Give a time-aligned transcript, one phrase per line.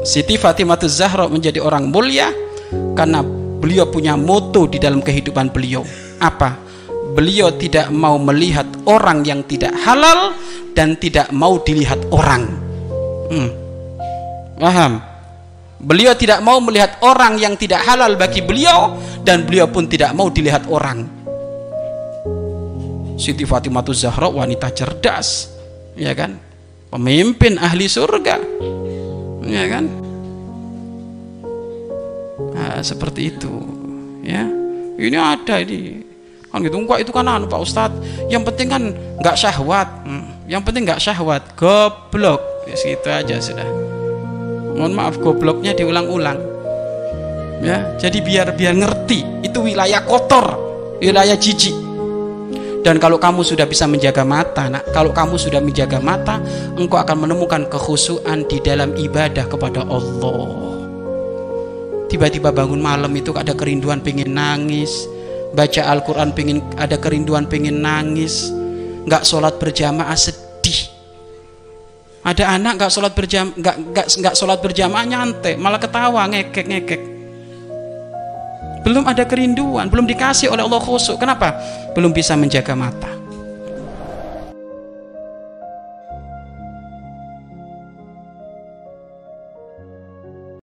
[0.00, 2.32] Siti Fatimah Zahra menjadi orang mulia
[2.96, 3.20] karena
[3.60, 5.84] beliau punya moto di dalam kehidupan beliau.
[6.16, 6.56] Apa?
[7.12, 10.32] Beliau tidak mau melihat orang yang tidak halal
[10.72, 12.48] dan tidak mau dilihat orang.
[13.30, 13.50] Hmm.
[14.58, 14.98] paham
[15.78, 20.32] beliau tidak mau melihat orang yang tidak halal bagi beliau dan beliau pun tidak mau
[20.32, 21.06] dilihat orang.
[23.20, 25.52] Siti Fatimah Zahra wanita cerdas
[25.92, 26.40] ya kan?
[26.90, 28.40] Pemimpin ahli surga
[29.44, 29.84] ya kan?
[32.56, 33.52] Nah, seperti itu
[34.24, 34.44] ya.
[35.00, 36.04] Ini ada ini.
[36.50, 38.00] Kan gitu enggak itu kan anu Pak Ustadz.
[38.28, 38.82] Yang penting kan
[39.22, 39.88] nggak syahwat.
[40.04, 40.26] Hmm.
[40.50, 41.54] yang penting nggak syahwat.
[41.54, 42.42] Goblok.
[42.66, 43.68] Ya segitu aja sudah.
[44.76, 46.38] Mohon maaf gobloknya diulang-ulang.
[47.60, 50.56] Ya jadi biar biar ngerti itu wilayah kotor
[51.00, 51.89] wilayah jijik
[52.80, 56.40] dan kalau kamu sudah bisa menjaga mata nak kalau kamu sudah menjaga mata
[56.80, 60.72] engkau akan menemukan kekhusuan di dalam ibadah kepada Allah.
[62.08, 65.06] Tiba-tiba bangun malam itu ada kerinduan pengen nangis
[65.52, 68.48] baca Al-Quran pengen ada kerinduan pengen nangis
[69.04, 70.88] nggak sholat berjamaah sedih.
[72.24, 77.19] Ada anak nggak sholat berjamaah nggak nggak nggak sholat berjamaah nyantai malah ketawa ngekek ngekek
[78.80, 81.60] belum ada kerinduan belum dikasih oleh Allah khusyuk kenapa?
[81.92, 83.19] Belum bisa menjaga mata